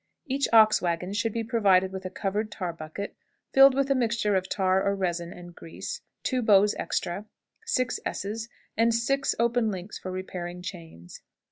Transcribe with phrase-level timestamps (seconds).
[0.25, 3.15] Each ox wagon should be provided with a covered tar bucket,
[3.53, 7.27] filled with a mixture of tar or resin and grease, two bows extra,
[7.67, 11.21] six S's, and six open links for repairing chains.